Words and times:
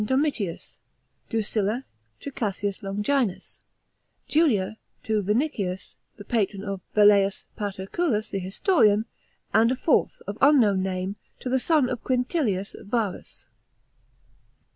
Domitius; 0.03 0.79
Drusilla 1.29 1.85
to 2.21 2.31
Cassius 2.31 2.81
Longinus; 2.81 3.59
Julia, 4.27 4.77
to 5.03 5.21
Vinicius, 5.21 5.95
the 6.17 6.23
patron 6.25 6.63
of 6.63 6.81
Velleius 6.95 7.45
Paterculus 7.55 8.31
the 8.31 8.39
historian; 8.39 9.05
and 9.53 9.71
a 9.71 9.75
fourth, 9.75 10.23
of 10.25 10.39
unknown 10.41 10.81
name 10.81 11.17
to 11.41 11.49
the 11.49 11.59
son 11.59 11.87
of 11.87 12.03
Quintilius 12.03 12.75
Varus. 12.79 13.45